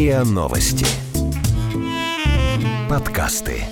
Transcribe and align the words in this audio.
РИА 0.00 0.24
Новости. 0.24 0.86
Подкасты. 2.88 3.64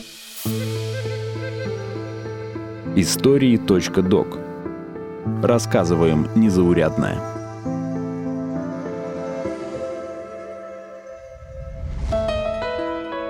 Истории.док. 2.96 4.38
Рассказываем 5.42 6.28
незаурядное. 6.34 7.16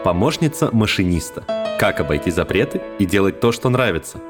Помощница 0.03 0.71
машиниста. 0.73 1.45
Как 1.79 2.01
обойти 2.01 2.33
запреты 2.33 2.83
и 2.99 3.07
делать 3.07 3.39
то, 3.39 3.53
что 3.53 3.69
нравится– 3.69 4.19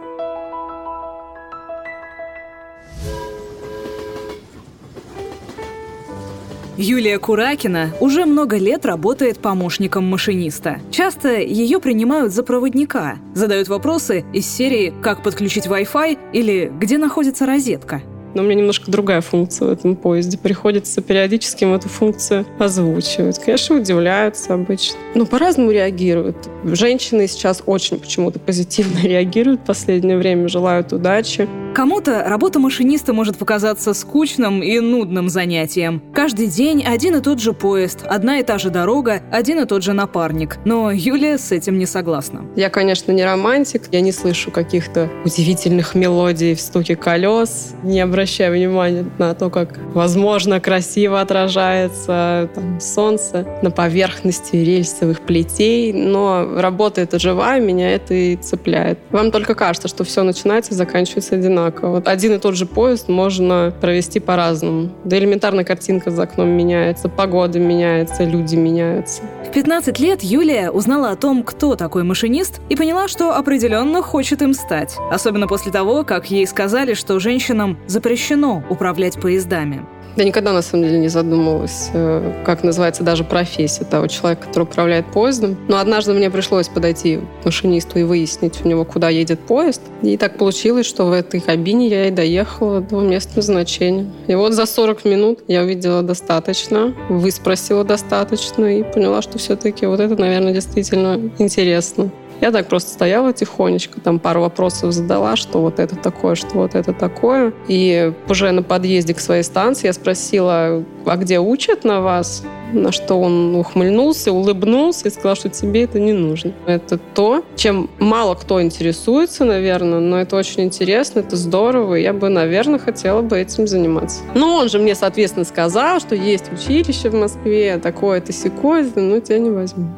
Юлия 6.79 7.19
Куракина 7.19 7.91
уже 7.99 8.25
много 8.25 8.57
лет 8.57 8.87
работает 8.87 9.39
помощником 9.39 10.05
машиниста. 10.05 10.79
Часто 10.93 11.41
ее 11.41 11.81
принимают 11.81 12.33
за 12.33 12.45
проводника, 12.45 13.17
задают 13.35 13.67
вопросы 13.67 14.25
из 14.33 14.47
серии 14.47 14.95
«Как 15.03 15.25
подключить 15.25 15.67
Wi-Fi» 15.67 16.17
или 16.33 16.71
«Где 16.79 16.99
находится 16.99 17.47
розетка?». 17.47 18.01
Но 18.35 18.43
у 18.43 18.45
меня 18.45 18.57
немножко 18.57 18.91
другая 18.93 19.23
функция 19.23 19.67
в 19.67 19.73
этом 19.73 19.97
поезде. 19.97 20.39
Приходится 20.39 21.01
периодически 21.03 21.65
им 21.65 21.75
эту 21.75 21.89
функцию 21.89 22.47
озвучивать. 22.61 23.41
Конечно, 23.41 23.77
удивляются 23.77 24.55
обычно. 24.55 24.99
Но 25.17 25.27
по-разному 25.27 25.73
реагируют. 25.73 26.37
Женщины 26.63 27.27
сейчас 27.27 27.61
очень 27.67 27.99
почему-то 27.99 28.39
позитивно 28.39 28.99
реагируют 29.03 29.63
в 29.63 29.65
последнее 29.65 30.17
время, 30.17 30.47
желают 30.47 30.93
удачи. 30.93 31.49
Кому-то 31.79 32.25
работа 32.27 32.59
машиниста 32.59 33.13
может 33.13 33.39
показаться 33.39 33.95
скучным 33.95 34.65
и 34.65 34.81
нудным 34.81 35.29
занятием. 35.29 36.03
Каждый 36.13 36.49
день 36.49 36.85
один 36.85 37.15
и 37.15 37.21
тот 37.21 37.39
же 37.39 37.53
поезд, 37.53 38.01
одна 38.05 38.41
и 38.41 38.43
та 38.43 38.59
же 38.59 38.71
дорога, 38.71 39.23
один 39.31 39.61
и 39.61 39.65
тот 39.65 39.85
же 39.85 39.93
напарник. 39.93 40.57
Но 40.65 40.91
Юлия 40.91 41.39
с 41.39 41.53
этим 41.53 41.79
не 41.79 41.87
согласна. 41.87 42.45
Я, 42.57 42.69
конечно, 42.69 43.13
не 43.13 43.25
романтик, 43.25 43.85
я 43.93 44.01
не 44.01 44.11
слышу 44.11 44.51
каких-то 44.51 45.09
удивительных 45.25 45.95
мелодий 45.95 46.57
в 46.57 46.61
стуке 46.61 46.97
колес, 46.97 47.75
не 47.85 48.01
обращаю 48.01 48.55
внимания 48.55 49.07
на 49.19 49.35
то, 49.35 49.49
как, 49.49 49.79
возможно, 49.95 50.59
красиво 50.59 51.21
отражается 51.21 52.51
там, 52.57 52.81
солнце 52.81 53.47
на 53.63 53.71
поверхности 53.71 54.57
рельсовых 54.57 55.21
плетей, 55.21 55.93
но 55.93 56.45
работа 56.57 57.03
это 57.03 57.21
живая, 57.21 57.61
меня 57.61 57.93
это 57.93 58.15
и 58.15 58.35
цепляет. 58.35 58.99
Вам 59.13 59.31
только 59.31 59.55
кажется, 59.55 59.87
что 59.87 60.03
все 60.03 60.25
начинается 60.25 60.73
и 60.73 60.75
заканчивается 60.75 61.37
одинаково 61.37 61.68
одинаково. 61.69 62.03
Один 62.05 62.35
и 62.35 62.39
тот 62.39 62.57
же 62.57 62.67
поезд 62.67 63.09
можно 63.09 63.73
провести 63.81 64.21
по-разному. 64.21 64.91
Да 65.05 65.19
элементарно 65.19 65.65
картинка 65.65 66.11
за 66.11 66.23
окном 66.23 66.49
меняется, 66.49 67.09
погода 67.09 67.59
меняется, 67.59 68.25
люди 68.25 68.57
меняются. 68.57 69.23
В 69.47 69.53
15 69.53 69.99
лет 69.99 70.23
Юлия 70.23 70.71
узнала 70.71 71.11
о 71.11 71.17
том, 71.17 71.43
кто 71.43 71.75
такой 71.75 72.03
машинист, 72.03 72.61
и 72.69 72.77
поняла, 72.77 73.09
что 73.09 73.35
определенно 73.37 74.03
хочет 74.03 74.43
им 74.43 74.55
стать. 74.55 74.97
Особенно 75.11 75.47
после 75.47 75.73
того, 75.73 76.05
как 76.05 76.31
ей 76.31 76.47
сказали, 76.47 76.95
что 76.95 77.19
женщинам 77.19 77.79
запрещено 77.87 78.63
управлять 78.69 79.21
поездами. 79.21 79.87
Я 80.19 80.25
никогда, 80.25 80.53
на 80.53 80.63
самом 80.63 80.83
деле, 80.83 80.99
не 80.99 81.07
задумывалась, 81.07 81.91
э, 81.93 82.43
как 82.45 82.65
называется 82.65 83.05
даже 83.05 83.23
профессия 83.23 83.85
того 83.85 84.09
человека, 84.09 84.49
который 84.49 84.65
управляет 84.65 85.07
поездом. 85.13 85.57
Но 85.69 85.79
однажды 85.79 86.13
мне 86.13 86.29
пришлось 86.29 86.67
подойти 86.67 87.21
к 87.41 87.45
машинисту 87.45 88.01
и 88.01 88.03
выяснить 88.03 88.61
у 88.65 88.69
него, 88.69 88.85
куда 88.85 89.11
едет 89.11 89.39
поезд. 89.39 89.81
И 90.03 90.17
так 90.17 90.37
получилось, 90.37 90.87
что 90.87 91.05
в 91.05 91.13
этой 91.13 91.39
кабине 91.39 91.87
я 91.87 92.09
и 92.09 92.11
доехала 92.11 92.81
до 92.81 93.01
места 93.01 93.37
назначения. 93.37 94.11
И 94.27 94.35
вот 94.35 94.55
за 94.55 94.67
40 94.67 95.05
минут 95.05 95.39
я 95.47 95.63
увидела 95.63 96.03
достаточно, 96.03 96.93
выспросила 97.09 97.85
достаточно 97.85 98.65
и 98.65 98.83
поняла, 98.83 99.23
что 99.23 99.39
все-таки 99.39 99.87
вот 99.87 100.01
это, 100.01 100.17
наверное, 100.17 100.53
действительно 100.53 101.31
интересно. 101.39 102.11
Я 102.41 102.53
так 102.53 102.69
просто 102.69 102.91
стояла 102.91 103.33
тихонечко, 103.33 104.01
там 104.01 104.19
пару 104.19 104.41
вопросов 104.41 104.93
задала, 104.93 105.37
что 105.37 105.61
вот 105.61 105.79
это 105.79 105.97
такое, 105.97 106.35
что 106.35 106.55
вот 106.55 106.75
это 106.75 106.93
такое. 106.93 107.53
И 107.67 108.13
уже 108.29 108.53
на 108.53 108.63
подъезде 108.63 109.15
к 109.15 109.21
своей 109.21 109.43
станции 109.43 109.89
я 109.89 109.93
спросила, 109.93 110.85
а 111.05 111.17
где 111.17 111.41
учат 111.41 111.85
на 111.85 112.01
вас? 112.01 112.45
На 112.73 112.93
что 112.93 113.15
он 113.15 113.57
ухмыльнулся, 113.57 114.31
улыбнулся 114.31 115.09
и 115.09 115.11
сказал, 115.11 115.37
что 115.37 115.49
тебе 115.49 115.85
это 115.85 115.99
не 115.99 116.13
нужно. 116.13 116.53
Это 116.67 116.99
то, 116.99 117.43
чем 117.57 117.89
мало 117.99 118.35
кто 118.35 118.61
интересуется, 118.61 119.45
наверное, 119.45 120.01
но 120.01 120.21
это 120.21 120.37
очень 120.37 120.65
интересно, 120.65 121.21
это 121.21 121.35
здорово, 121.35 121.95
и 121.95 122.03
я 122.03 122.13
бы, 122.13 122.29
наверное, 122.29 122.79
хотела 122.79 123.23
бы 123.23 123.39
этим 123.39 123.67
заниматься. 123.67 124.21
Но 124.35 124.57
он 124.57 124.69
же 124.69 124.79
мне, 124.79 124.95
соответственно, 124.95 125.47
сказал, 125.47 125.99
что 126.01 126.15
есть 126.15 126.53
училище 126.53 127.09
в 127.09 127.15
Москве, 127.15 127.79
такое-то, 127.79 128.33
секое, 128.33 128.87
но 128.95 129.19
тебя 129.21 129.39
не 129.39 129.51
возьму. 129.51 129.89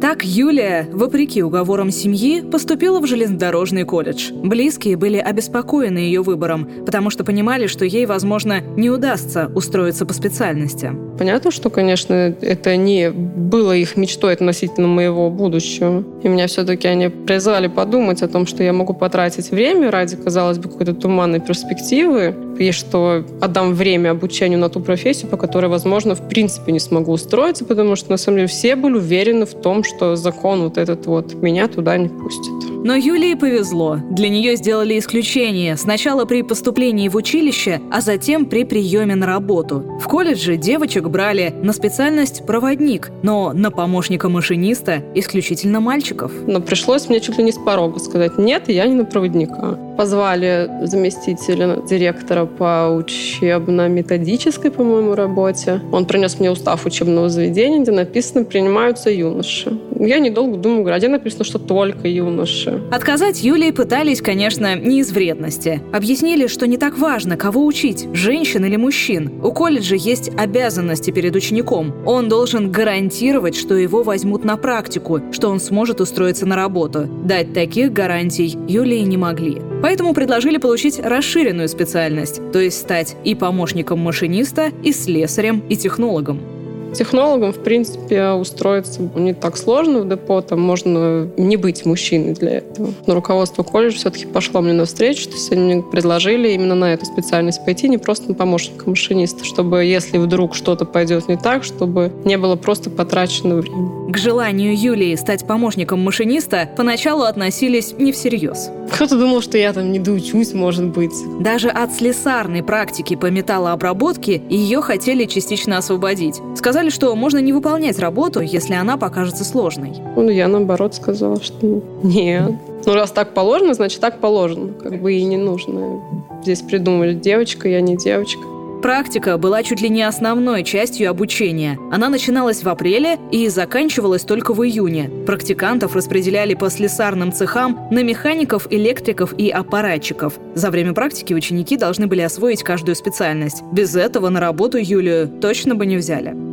Так 0.00 0.24
Юлия, 0.24 0.88
вопреки 0.90 1.42
уговорам 1.42 1.90
семьи, 1.90 2.40
поступила 2.40 3.00
в 3.00 3.06
железнодорожный 3.06 3.84
колледж. 3.84 4.32
Близкие 4.32 4.96
были 4.96 5.18
обеспокоены 5.18 5.98
ее 5.98 6.22
выбором, 6.22 6.66
потому 6.86 7.10
что 7.10 7.22
понимали, 7.22 7.66
что 7.66 7.84
ей, 7.84 8.06
возможно, 8.06 8.62
не 8.76 8.88
удастся 8.88 9.52
устроиться 9.54 10.06
по 10.06 10.14
специальности. 10.14 10.90
Понятно, 11.18 11.50
что, 11.50 11.68
конечно, 11.68 12.34
это 12.40 12.76
не 12.76 13.10
было 13.10 13.76
их 13.76 13.98
мечтой 13.98 14.32
относительно 14.32 14.88
моего 14.88 15.28
будущего. 15.28 16.02
И 16.22 16.28
меня 16.28 16.46
все-таки 16.46 16.88
они 16.88 17.10
призвали 17.10 17.66
подумать 17.66 18.22
о 18.22 18.28
том, 18.28 18.46
что 18.46 18.62
я 18.62 18.72
могу 18.72 18.94
потратить 18.94 19.50
время 19.50 19.90
ради, 19.90 20.16
казалось 20.16 20.56
бы, 20.56 20.70
какой-то 20.70 20.94
туманной 20.94 21.40
перспективы, 21.40 22.34
и 22.58 22.72
что 22.72 23.24
отдам 23.40 23.74
время 23.74 24.10
обучению 24.10 24.58
на 24.58 24.68
ту 24.68 24.80
профессию, 24.80 25.30
по 25.30 25.36
которой, 25.36 25.66
возможно, 25.66 26.14
в 26.14 26.26
принципе 26.28 26.72
не 26.72 26.80
смогу 26.80 27.12
устроиться, 27.12 27.64
потому 27.64 27.96
что, 27.96 28.10
на 28.10 28.16
самом 28.16 28.38
деле, 28.38 28.48
все 28.48 28.76
были 28.76 28.94
уверены 28.94 29.46
в 29.46 29.54
том, 29.54 29.82
что 29.90 30.16
закон 30.16 30.62
вот 30.62 30.78
этот 30.78 31.06
вот 31.06 31.34
меня 31.34 31.68
туда 31.68 31.96
не 31.98 32.08
пустит. 32.08 32.59
Но 32.82 32.94
Юлии 32.94 33.34
повезло. 33.34 33.98
Для 34.10 34.30
нее 34.30 34.56
сделали 34.56 34.98
исключение. 34.98 35.76
Сначала 35.76 36.24
при 36.24 36.42
поступлении 36.42 37.08
в 37.08 37.16
училище, 37.16 37.80
а 37.90 38.00
затем 38.00 38.46
при 38.46 38.64
приеме 38.64 39.14
на 39.14 39.26
работу. 39.26 39.84
В 40.00 40.08
колледже 40.08 40.56
девочек 40.56 41.08
брали 41.08 41.52
на 41.62 41.74
специальность 41.74 42.46
проводник, 42.46 43.10
но 43.22 43.52
на 43.52 43.70
помощника 43.70 44.30
машиниста 44.30 45.02
исключительно 45.14 45.80
мальчиков. 45.80 46.32
Но 46.46 46.60
пришлось 46.60 47.08
мне 47.08 47.20
чуть 47.20 47.36
ли 47.36 47.44
не 47.44 47.52
с 47.52 47.58
порога 47.58 47.98
сказать, 47.98 48.38
нет, 48.38 48.68
я 48.68 48.86
не 48.86 48.94
на 48.94 49.04
проводника. 49.04 49.78
Позвали 49.98 50.70
заместителя 50.84 51.82
директора 51.86 52.46
по 52.46 52.88
учебно-методической, 52.88 54.70
по-моему, 54.70 55.14
работе. 55.14 55.82
Он 55.92 56.06
принес 56.06 56.40
мне 56.40 56.50
устав 56.50 56.86
учебного 56.86 57.28
заведения, 57.28 57.80
где 57.80 57.92
написано 57.92 58.44
«принимаются 58.44 59.10
юноши». 59.10 59.78
Я 59.98 60.18
недолго 60.18 60.56
думаю, 60.56 60.94
а 60.94 60.98
где 60.98 61.08
написано, 61.08 61.44
что 61.44 61.58
только 61.58 62.08
юноши? 62.08 62.69
Отказать 62.90 63.42
Юлии 63.42 63.70
пытались, 63.70 64.20
конечно, 64.20 64.76
не 64.76 65.00
из 65.00 65.12
вредности. 65.12 65.82
Объяснили, 65.92 66.46
что 66.46 66.66
не 66.66 66.76
так 66.76 66.98
важно, 66.98 67.36
кого 67.36 67.64
учить, 67.64 68.08
женщин 68.12 68.64
или 68.64 68.76
мужчин. 68.76 69.40
У 69.42 69.52
колледжа 69.52 69.96
есть 69.96 70.30
обязанности 70.36 71.10
перед 71.10 71.34
учеником. 71.34 71.94
Он 72.06 72.28
должен 72.28 72.70
гарантировать, 72.70 73.56
что 73.56 73.74
его 73.74 74.02
возьмут 74.02 74.44
на 74.44 74.56
практику, 74.56 75.20
что 75.32 75.48
он 75.48 75.60
сможет 75.60 76.00
устроиться 76.00 76.46
на 76.46 76.56
работу. 76.56 77.08
Дать 77.24 77.54
таких 77.54 77.92
гарантий 77.92 78.58
Юлии 78.68 79.00
не 79.00 79.16
могли. 79.16 79.60
Поэтому 79.82 80.12
предложили 80.12 80.58
получить 80.58 81.00
расширенную 81.00 81.68
специальность, 81.68 82.40
то 82.52 82.60
есть 82.60 82.78
стать 82.78 83.16
и 83.24 83.34
помощником 83.34 83.98
машиниста, 84.00 84.70
и 84.82 84.92
слесарем, 84.92 85.62
и 85.68 85.76
технологом. 85.76 86.59
Технологам, 86.94 87.52
в 87.52 87.62
принципе, 87.62 88.30
устроиться 88.30 89.00
не 89.14 89.34
так 89.34 89.56
сложно 89.56 90.00
в 90.00 90.08
депо, 90.08 90.40
там 90.40 90.60
можно 90.60 91.28
не 91.36 91.56
быть 91.56 91.84
мужчиной 91.84 92.34
для 92.34 92.58
этого. 92.58 92.92
Но 93.06 93.14
руководство 93.14 93.62
колледжа 93.62 93.96
все-таки 93.96 94.26
пошло 94.26 94.60
мне 94.60 94.72
навстречу, 94.72 95.28
то 95.28 95.34
есть 95.34 95.52
они 95.52 95.74
мне 95.74 95.82
предложили 95.82 96.50
именно 96.50 96.74
на 96.74 96.92
эту 96.92 97.06
специальность 97.06 97.64
пойти, 97.64 97.88
не 97.88 97.98
просто 97.98 98.28
на 98.28 98.34
помощника 98.34 98.88
машиниста, 98.88 99.44
чтобы 99.44 99.84
если 99.84 100.18
вдруг 100.18 100.54
что-то 100.54 100.84
пойдет 100.84 101.28
не 101.28 101.36
так, 101.36 101.64
чтобы 101.64 102.12
не 102.24 102.38
было 102.38 102.56
просто 102.56 102.90
потрачено 102.90 103.56
время. 103.56 104.12
К 104.12 104.16
желанию 104.16 104.76
Юлии 104.76 105.14
стать 105.14 105.46
помощником 105.46 106.00
машиниста 106.00 106.68
поначалу 106.76 107.22
относились 107.22 107.94
не 107.98 108.12
всерьез. 108.12 108.70
Кто-то 108.90 109.16
думал, 109.16 109.40
что 109.40 109.56
я 109.56 109.72
там 109.72 109.92
не 109.92 109.98
доучусь, 110.00 110.52
может 110.52 110.86
быть. 110.86 111.12
Даже 111.38 111.68
от 111.68 111.92
слесарной 111.92 112.62
практики 112.62 113.14
по 113.14 113.26
металлообработке 113.26 114.42
ее 114.50 114.82
хотели 114.82 115.26
частично 115.26 115.78
освободить. 115.78 116.40
Сказали, 116.56 116.79
сказали, 116.80 116.90
что 116.90 117.14
можно 117.14 117.38
не 117.38 117.52
выполнять 117.52 117.98
работу, 117.98 118.40
если 118.40 118.72
она 118.72 118.96
покажется 118.96 119.44
сложной. 119.44 119.92
Ну, 120.16 120.30
я 120.30 120.48
наоборот 120.48 120.94
сказала, 120.94 121.42
что 121.42 121.82
нет. 122.02 122.52
Ну, 122.86 122.94
раз 122.94 123.10
так 123.10 123.34
положено, 123.34 123.74
значит, 123.74 124.00
так 124.00 124.18
положено. 124.18 124.72
Как 124.72 125.02
бы 125.02 125.12
и 125.12 125.22
не 125.24 125.36
нужно. 125.36 126.00
Здесь 126.42 126.62
придумали, 126.62 127.12
девочка, 127.12 127.68
я 127.68 127.82
не 127.82 127.98
девочка. 127.98 128.40
Практика 128.82 129.36
была 129.36 129.62
чуть 129.62 129.82
ли 129.82 129.90
не 129.90 130.02
основной 130.02 130.64
частью 130.64 131.10
обучения. 131.10 131.78
Она 131.92 132.08
начиналась 132.08 132.62
в 132.62 132.68
апреле 132.70 133.18
и 133.30 133.46
заканчивалась 133.48 134.22
только 134.22 134.54
в 134.54 134.64
июне. 134.64 135.10
Практикантов 135.26 135.94
распределяли 135.94 136.54
по 136.54 136.70
слесарным 136.70 137.30
цехам 137.30 137.78
на 137.90 138.02
механиков, 138.02 138.68
электриков 138.70 139.34
и 139.36 139.50
аппаратчиков. 139.50 140.38
За 140.54 140.70
время 140.70 140.94
практики 140.94 141.34
ученики 141.34 141.76
должны 141.76 142.06
были 142.06 142.22
освоить 142.22 142.62
каждую 142.62 142.96
специальность. 142.96 143.62
Без 143.70 143.94
этого 143.96 144.30
на 144.30 144.40
работу 144.40 144.78
Юлию 144.78 145.28
точно 145.28 145.74
бы 145.74 145.84
не 145.84 145.98
взяли. 145.98 146.49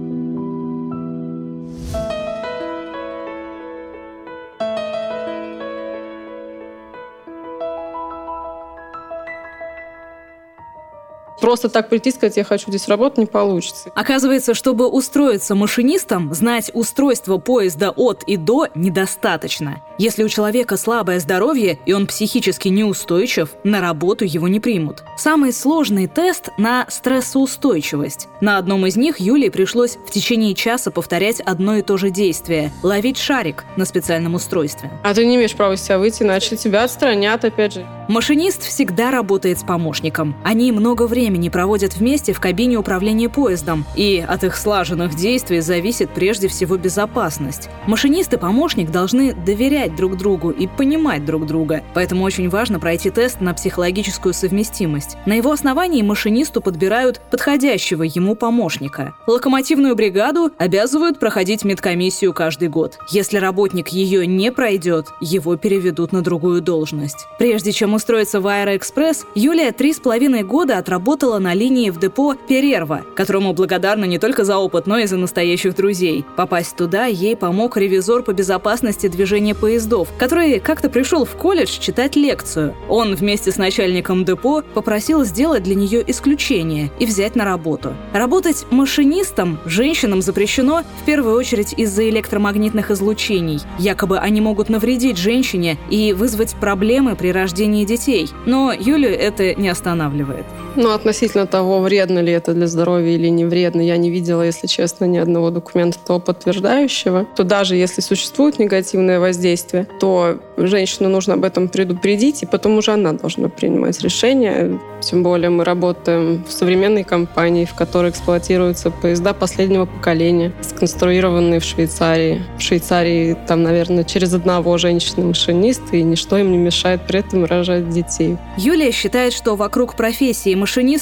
Просто 11.47 11.69
так 11.69 11.87
прийти 11.87 12.09
и 12.09 12.11
сказать, 12.11 12.35
я 12.35 12.43
хочу 12.43 12.65
здесь 12.67 12.89
работать, 12.89 13.19
не 13.19 13.25
получится. 13.25 13.89
Оказывается, 13.95 14.53
чтобы 14.53 14.89
устроиться 14.89 15.55
машинистом, 15.55 16.33
знать 16.33 16.71
устройство 16.73 17.37
поезда 17.37 17.91
от 17.91 18.23
и 18.23 18.35
до 18.35 18.67
недостаточно. 18.75 19.81
Если 19.97 20.25
у 20.25 20.27
человека 20.27 20.75
слабое 20.75 21.21
здоровье 21.21 21.79
и 21.85 21.93
он 21.93 22.05
психически 22.05 22.67
неустойчив, 22.67 23.51
на 23.63 23.79
работу 23.79 24.25
его 24.25 24.49
не 24.49 24.59
примут. 24.59 25.05
Самый 25.15 25.53
сложный 25.53 26.07
тест 26.07 26.49
на 26.57 26.85
стрессоустойчивость. 26.89 28.27
На 28.41 28.57
одном 28.57 28.85
из 28.85 28.97
них 28.97 29.21
Юлии 29.21 29.47
пришлось 29.47 29.95
в 30.05 30.11
течение 30.11 30.53
часа 30.53 30.91
повторять 30.91 31.39
одно 31.39 31.77
и 31.77 31.81
то 31.81 31.95
же 31.95 32.09
действие– 32.09 32.73
ловить 32.83 33.17
шарик 33.17 33.63
на 33.77 33.85
специальном 33.85 34.35
устройстве. 34.35 34.91
А 35.01 35.13
ты 35.13 35.25
не 35.25 35.37
имеешь 35.37 35.55
права 35.55 35.75
из 35.75 35.81
себя 35.81 35.97
выйти, 35.97 36.23
иначе 36.23 36.57
тебя 36.57 36.83
отстранят, 36.83 37.45
опять 37.45 37.75
же. 37.75 37.87
Машинист 38.09 38.63
всегда 38.63 39.11
работает 39.11 39.59
с 39.59 39.63
помощником. 39.63 40.33
Они 40.45 40.71
много 40.71 41.07
времени 41.07 41.36
проводят 41.49 41.95
вместе 41.95 42.33
в 42.33 42.39
кабине 42.39 42.77
управления 42.77 43.29
поездом, 43.29 43.85
и 43.95 44.25
от 44.27 44.43
их 44.43 44.57
слаженных 44.57 45.15
действий 45.15 45.61
зависит 45.61 46.09
прежде 46.09 46.47
всего 46.47 46.77
безопасность. 46.77 47.69
Машинист 47.85 48.33
и 48.33 48.37
помощник 48.37 48.91
должны 48.91 49.33
доверять 49.33 49.95
друг 49.95 50.17
другу 50.17 50.49
и 50.49 50.67
понимать 50.67 51.25
друг 51.25 51.45
друга, 51.45 51.83
поэтому 51.93 52.23
очень 52.23 52.49
важно 52.49 52.79
пройти 52.79 53.09
тест 53.09 53.41
на 53.41 53.53
психологическую 53.53 54.33
совместимость. 54.33 55.17
На 55.25 55.33
его 55.33 55.51
основании 55.51 56.01
машинисту 56.01 56.61
подбирают 56.61 57.21
подходящего 57.29 58.03
ему 58.03 58.35
помощника. 58.35 59.13
Локомотивную 59.27 59.95
бригаду 59.95 60.51
обязывают 60.57 61.19
проходить 61.19 61.63
медкомиссию 61.63 62.33
каждый 62.33 62.69
год. 62.69 62.97
Если 63.09 63.37
работник 63.37 63.89
ее 63.89 64.25
не 64.25 64.51
пройдет, 64.51 65.07
его 65.21 65.57
переведут 65.57 66.11
на 66.11 66.21
другую 66.21 66.61
должность. 66.61 67.27
Прежде 67.37 67.71
чем 67.71 67.93
устроиться 67.93 68.39
в 68.39 68.47
Аэроэкспресс, 68.47 69.25
Юлия 69.35 69.71
три 69.71 69.93
с 69.93 69.99
половиной 69.99 70.43
года 70.43 70.77
отработала 70.77 71.26
на 71.37 71.53
линии 71.53 71.89
в 71.89 71.99
депо 71.99 72.35
Перерва, 72.47 73.01
которому 73.15 73.53
благодарна 73.53 74.05
не 74.05 74.19
только 74.19 74.45
за 74.45 74.57
опыт, 74.57 74.87
но 74.87 74.97
и 74.97 75.05
за 75.05 75.17
настоящих 75.17 75.75
друзей. 75.75 76.25
Попасть 76.35 76.75
туда 76.75 77.05
ей 77.05 77.35
помог 77.35 77.77
ревизор 77.77 78.23
по 78.23 78.31
безопасности 78.31 79.07
движения 79.07 79.53
поездов, 79.53 80.09
который 80.17 80.59
как-то 80.59 80.89
пришел 80.89 81.25
в 81.25 81.35
колледж 81.35 81.77
читать 81.79 82.15
лекцию. 82.15 82.73
Он 82.87 83.15
вместе 83.15 83.51
с 83.51 83.57
начальником 83.57 84.23
депо 84.23 84.63
попросил 84.73 85.25
сделать 85.25 85.63
для 85.63 85.75
нее 85.75 86.03
исключение 86.07 86.89
и 86.99 87.05
взять 87.05 87.35
на 87.35 87.43
работу. 87.43 87.93
Работать 88.13 88.65
машинистом 88.71 89.59
женщинам 89.65 90.21
запрещено 90.21 90.83
в 91.01 91.05
первую 91.05 91.35
очередь 91.35 91.73
из-за 91.75 92.07
электромагнитных 92.09 92.91
излучений. 92.91 93.59
Якобы 93.79 94.17
они 94.17 94.39
могут 94.39 94.69
навредить 94.69 95.17
женщине 95.17 95.77
и 95.89 96.13
вызвать 96.13 96.55
проблемы 96.55 97.15
при 97.15 97.31
рождении 97.31 97.85
детей. 97.85 98.29
Но 98.45 98.71
Юлю 98.71 99.09
это 99.09 99.55
не 99.55 99.69
останавливает. 99.69 100.45
Ну, 100.75 100.91
относительно 100.91 101.16
того, 101.45 101.79
вредно 101.79 102.19
ли 102.19 102.31
это 102.31 102.53
для 102.53 102.67
здоровья 102.67 103.11
или 103.11 103.27
не 103.27 103.45
вредно, 103.45 103.81
я 103.81 103.97
не 103.97 104.09
видела, 104.09 104.43
если 104.43 104.67
честно, 104.67 105.05
ни 105.05 105.17
одного 105.17 105.49
документа 105.49 105.99
того 105.99 106.19
подтверждающего. 106.19 107.25
То 107.35 107.43
даже 107.43 107.75
если 107.75 108.01
существует 108.01 108.59
негативное 108.59 109.19
воздействие, 109.19 109.87
то 109.99 110.39
женщину 110.57 111.09
нужно 111.09 111.35
об 111.35 111.43
этом 111.43 111.67
предупредить, 111.67 112.43
и 112.43 112.45
потом 112.45 112.77
уже 112.77 112.91
она 112.91 113.13
должна 113.13 113.49
принимать 113.49 114.01
решение. 114.01 114.79
Тем 115.01 115.23
более 115.23 115.49
мы 115.49 115.63
работаем 115.63 116.43
в 116.47 116.51
современной 116.51 117.03
компании, 117.03 117.65
в 117.65 117.75
которой 117.75 118.11
эксплуатируются 118.11 118.91
поезда 118.91 119.33
последнего 119.33 119.85
поколения, 119.85 120.53
сконструированные 120.61 121.59
в 121.59 121.63
Швейцарии. 121.63 122.41
В 122.57 122.61
Швейцарии 122.61 123.37
там, 123.47 123.63
наверное, 123.63 124.03
через 124.03 124.33
одного 124.33 124.77
женщины-машиниста, 124.77 125.95
и 125.97 126.03
ничто 126.03 126.37
им 126.37 126.51
не 126.51 126.57
мешает 126.57 127.01
при 127.07 127.19
этом 127.19 127.45
рожать 127.45 127.89
детей. 127.89 128.37
Юлия 128.57 128.91
считает, 128.91 129.33
что 129.33 129.55
вокруг 129.55 129.95
профессии 129.95 130.55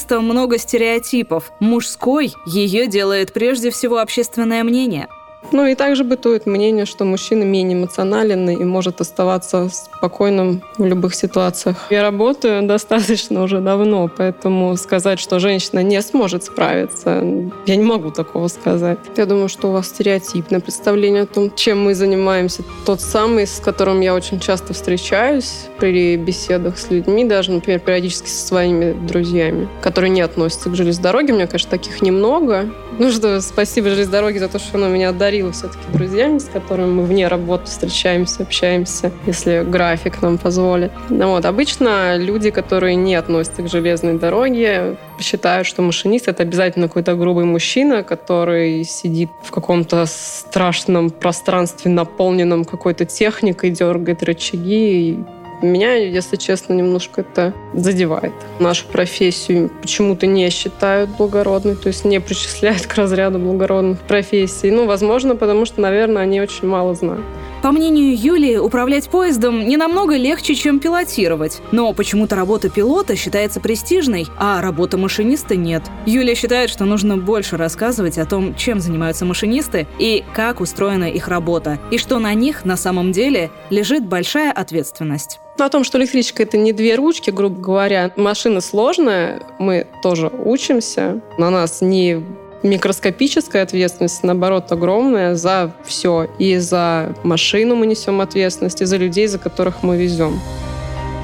машиниста 0.06 0.22
много 0.22 0.57
стереотипов. 0.57 1.52
Мужской 1.60 2.34
ее 2.46 2.88
делает 2.88 3.34
прежде 3.34 3.69
всего 3.72 4.00
общественное 4.00 4.63
мнение. 4.63 5.07
Ну 5.51 5.65
и 5.65 5.75
также 5.75 6.03
бытует 6.03 6.45
мнение, 6.45 6.86
что 6.86 7.06
мужчина 7.06 7.44
менее 7.44 7.77
эмоционален 7.77 8.50
и 8.50 8.63
может 8.63 9.01
оставаться 9.01 9.69
спокойным 9.69 10.62
в 10.77 10.86
любых 10.86 11.15
ситуациях. 11.15 11.88
Я 11.89 12.01
работаю 12.01 12.63
достаточно 12.68 13.44
уже 13.44 13.59
давно, 13.59 14.09
поэтому 14.15 14.75
сказать, 14.77 15.19
что 15.19 15.39
женщина 15.39 15.83
не 15.83 16.01
сможет 16.01 16.44
справиться, 16.44 17.24
я 17.65 17.75
не 17.75 17.83
могу 17.83 18.12
такого 18.12 18.47
сказать. 18.47 19.00
Я 19.15 19.25
думаю, 19.25 19.50
что 19.50 19.69
у 19.69 19.71
вас 19.71 19.88
стереотипное 19.88 20.59
представление 20.59 21.24
о 21.24 21.27
том, 21.27 21.53
чем 21.56 21.83
мы 21.83 21.95
занимаемся. 21.95 22.63
Тот 22.86 23.01
самый, 23.01 23.48
с 23.48 23.59
которым 23.59 24.01
я 24.01 24.13
очень 24.13 24.39
часто 24.39 24.74
встречаюсь 24.74 25.68
при 25.80 26.18
беседах 26.18 26.77
с 26.77 26.89
людьми, 26.89 27.24
даже, 27.24 27.51
например, 27.51 27.80
периодически 27.80 28.27
со 28.27 28.48
своими 28.48 28.94
друзьями, 28.94 29.69
которые 29.81 30.09
не 30.09 30.21
относятся 30.21 30.69
к 30.69 30.75
железной 30.75 31.03
дороге. 31.03 31.33
У 31.33 31.36
меня, 31.36 31.48
конечно, 31.48 31.69
таких 31.69 32.01
немного. 32.01 32.69
Ну 32.98 33.12
что, 33.12 33.41
спасибо 33.41 33.89
железной 33.89 34.12
дороге 34.12 34.39
за 34.39 34.48
то, 34.48 34.59
что 34.59 34.77
она 34.77 34.88
меня 34.88 35.09
одарила 35.09 35.35
одарила 35.36 35.52
все-таки 35.52 35.84
друзьями, 35.92 36.40
с 36.40 36.46
которыми 36.46 36.92
мы 36.92 37.04
вне 37.04 37.28
работы 37.28 37.66
встречаемся, 37.66 38.44
общаемся, 38.44 39.12
если 39.26 39.64
график 39.64 40.22
нам 40.22 40.38
позволит. 40.38 40.92
Ну, 41.10 41.32
вот. 41.32 41.46
Обычно 41.46 42.18
люди, 42.18 42.52
которые 42.52 42.96
не 42.96 43.16
относятся 43.16 43.62
к 43.62 43.68
железной 43.68 44.18
дороге, 44.18 44.96
считают, 45.20 45.68
что 45.68 45.82
машинист— 45.82 46.28
это 46.30 46.44
обязательно 46.44 46.88
какой-то 46.88 47.16
грубый 47.16 47.46
мужчина, 47.46 48.04
который 48.04 48.84
сидит 48.86 49.30
в 49.44 49.52
каком-то 49.52 50.06
страшном 50.08 51.10
пространстве, 51.10 51.92
наполненном 51.92 52.64
какой-то 52.64 53.06
техникой, 53.06 53.72
дергает 53.72 54.24
рычаги 54.24 55.10
и 55.10 55.20
меня, 55.65 55.95
если 55.95 56.35
честно, 56.35 56.73
немножко 56.73 57.21
это 57.21 57.53
задевает. 57.73 58.33
Нашу 58.59 58.85
профессию 58.88 59.71
почему-то 59.81 60.27
не 60.27 60.50
считают 60.50 61.09
благородной, 61.12 61.75
то 61.75 61.88
есть 61.88 62.06
не 62.06 62.19
причисляют 62.19 62.85
к 62.85 62.94
разряду 62.95 63.39
благородных 63.39 64.00
профессий. 64.01 64.71
Ну, 64.71 64.85
возможно, 64.85 65.35
потому 65.35 65.65
что, 65.65 65.81
наверное, 65.81 66.23
они 66.23 66.41
очень 66.41 66.67
мало 66.67 66.95
знают. 66.95 67.25
По 67.65 67.71
мнению 67.71 68.15
Юлии, 68.15 68.57
управлять 68.57 69.09
поездом 69.09 69.67
не 69.67 69.75
намного 69.75 70.17
легче, 70.17 70.53
чем 70.53 70.79
пилотировать. 70.79 71.62
Но 71.71 71.94
почему-то 71.94 72.35
работа 72.35 72.69
пилота 72.69 73.15
считается 73.15 73.59
престижной, 73.59 74.27
а 74.38 74.62
работа 74.62 75.00
машиниста 75.00 75.56
нет. 75.56 75.81
Юлия 76.06 76.35
считает, 76.35 76.69
что 76.69 76.85
нужно 76.85 77.17
больше 77.17 77.57
рассказывать 77.57 78.19
о 78.19 78.25
том, 78.25 78.53
чем 78.53 78.79
занимаются 78.79 79.25
машинисты 79.25 79.88
и 79.98 80.24
как 80.36 80.62
устроена 80.62 81.05
их 81.05 81.27
работа, 81.27 81.79
и 81.89 81.98
что 81.98 82.19
на 82.19 82.36
них 82.36 82.65
на 82.65 82.77
самом 82.77 83.12
деле 83.12 83.50
лежит 83.72 84.05
большая 84.05 84.51
ответственность. 84.51 85.39
Ну, 85.57 85.63
о 85.63 85.69
том, 85.69 85.85
что 85.85 85.97
электричка 85.97 86.43
это 86.43 86.57
не 86.57 86.74
две 86.74 86.95
ручки, 86.95 87.29
грубо 87.29 87.59
говоря. 87.59 88.12
Машина 88.17 88.59
сложная, 88.59 89.41
мы 89.57 89.88
тоже 90.03 90.27
учимся. 90.27 91.21
На 91.38 91.50
нас 91.50 91.81
не 91.81 92.21
микроскопическая 92.62 93.63
ответственность, 93.63 94.24
наоборот, 94.24 94.69
огромная 94.71 95.35
за 95.35 95.74
все. 95.85 96.27
И 96.39 96.57
за 96.57 97.15
машину 97.24 97.75
мы 97.75 97.85
несем 97.88 98.19
ответственность, 98.19 98.81
и 98.81 98.85
за 98.85 98.97
людей, 98.97 99.27
за 99.27 99.39
которых 99.39 99.81
мы 99.81 99.97
везем. 99.97 100.41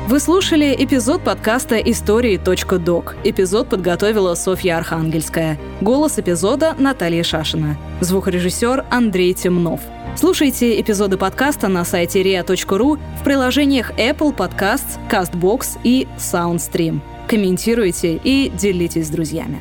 Вы 0.07 0.19
слушали 0.19 0.75
эпизод 0.77 1.23
подкаста 1.23 1.77
«Истории.док». 1.77 3.15
Эпизод 3.23 3.69
подготовила 3.69 4.35
Софья 4.35 4.77
Архангельская. 4.77 5.57
Голос 5.81 6.19
эпизода 6.19 6.75
Наталья 6.77 7.23
Шашина. 7.23 7.77
Звукорежиссер 8.01 8.85
Андрей 8.89 9.33
Темнов. 9.33 9.81
Слушайте 10.15 10.79
эпизоды 10.79 11.17
подкаста 11.17 11.67
на 11.69 11.85
сайте 11.85 12.21
ria.ru 12.21 12.99
в 13.19 13.23
приложениях 13.23 13.91
Apple 13.91 14.35
Podcasts, 14.35 14.99
CastBox 15.09 15.79
и 15.83 16.07
SoundStream. 16.17 16.99
Комментируйте 17.27 18.19
и 18.21 18.49
делитесь 18.49 19.07
с 19.07 19.09
друзьями. 19.09 19.59